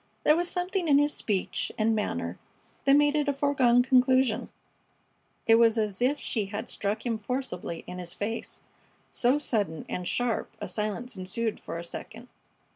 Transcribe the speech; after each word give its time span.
There 0.23 0.35
was 0.35 0.49
something 0.49 0.87
in 0.87 0.97
his 0.97 1.13
speech 1.13 1.71
and 1.77 1.93
manner 1.95 2.39
that 2.85 2.95
made 2.95 3.15
it 3.15 3.27
a 3.27 3.33
foregone 3.33 3.83
conclusion. 3.83 4.49
It 5.45 5.59
was 5.59 5.77
as 5.77 6.01
if 6.01 6.19
she 6.19 6.45
had 6.45 6.69
struck 6.69 7.05
him 7.05 7.19
forcibly 7.19 7.83
in 7.85 7.99
his 7.99 8.15
face, 8.15 8.61
so 9.11 9.37
sudden 9.37 9.85
and 9.87 10.07
sharp 10.07 10.57
a 10.59 10.67
silence 10.67 11.15
ensued 11.17 11.59
for 11.59 11.77
a 11.77 11.83
second. 11.83 12.29